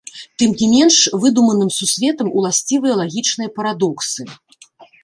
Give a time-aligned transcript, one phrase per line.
[0.43, 4.31] Тым не менш, выдуманым сусветам уласцівыя лагічныя парадоксы.